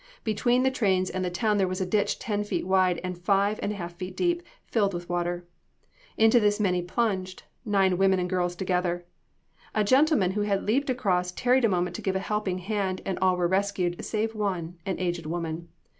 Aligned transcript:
Between 0.23 0.63
the 0.63 0.71
trains 0.71 1.11
and 1.11 1.23
the 1.23 1.29
town 1.29 1.59
there 1.59 1.67
was 1.67 1.79
a 1.79 1.85
ditch 1.85 2.17
ten 2.17 2.43
feet 2.43 2.65
wide, 2.65 2.99
and 3.03 3.15
five 3.15 3.59
and 3.61 3.71
a 3.71 3.75
half 3.75 3.93
feet 3.93 4.17
deep, 4.17 4.39
and 4.39 4.45
filled 4.65 4.95
with 4.95 5.07
water. 5.07 5.47
Into 6.17 6.39
this, 6.39 6.59
many 6.59 6.81
plunged 6.81 7.43
nine 7.65 7.99
women 7.99 8.17
and 8.19 8.27
girls 8.27 8.55
together. 8.55 9.05
A 9.75 9.83
gentleman 9.83 10.31
who 10.31 10.41
had 10.41 10.63
leaped 10.65 10.89
across 10.89 11.31
tarried 11.31 11.65
a 11.65 11.69
moment 11.69 11.95
to 11.97 12.01
give 12.01 12.15
a 12.15 12.19
helping 12.19 12.57
hand, 12.57 13.03
and 13.05 13.19
all 13.19 13.35
were 13.37 13.47
rescued, 13.47 14.03
save 14.03 14.33
one, 14.33 14.79
an 14.87 14.97
aged 14.99 15.27
woman. 15.27 15.67